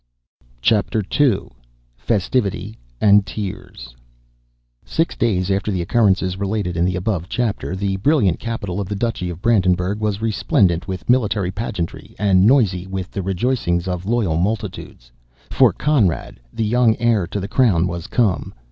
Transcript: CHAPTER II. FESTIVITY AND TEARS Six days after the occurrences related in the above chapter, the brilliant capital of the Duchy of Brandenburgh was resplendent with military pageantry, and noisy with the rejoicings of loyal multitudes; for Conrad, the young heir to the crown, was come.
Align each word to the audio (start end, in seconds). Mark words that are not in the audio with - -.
CHAPTER 0.63 1.03
II. 1.19 1.49
FESTIVITY 1.95 2.75
AND 2.99 3.23
TEARS 3.27 3.95
Six 4.83 5.15
days 5.15 5.51
after 5.51 5.71
the 5.71 5.83
occurrences 5.83 6.37
related 6.37 6.75
in 6.75 6.85
the 6.85 6.95
above 6.95 7.29
chapter, 7.29 7.75
the 7.75 7.97
brilliant 7.97 8.39
capital 8.39 8.81
of 8.81 8.89
the 8.89 8.95
Duchy 8.95 9.29
of 9.29 9.43
Brandenburgh 9.43 9.99
was 9.99 10.19
resplendent 10.19 10.87
with 10.87 11.07
military 11.07 11.51
pageantry, 11.51 12.15
and 12.17 12.47
noisy 12.47 12.87
with 12.87 13.11
the 13.11 13.21
rejoicings 13.21 13.87
of 13.87 14.07
loyal 14.07 14.37
multitudes; 14.37 15.11
for 15.51 15.71
Conrad, 15.71 16.39
the 16.51 16.65
young 16.65 16.97
heir 16.97 17.27
to 17.27 17.39
the 17.39 17.47
crown, 17.47 17.85
was 17.85 18.07
come. 18.07 18.55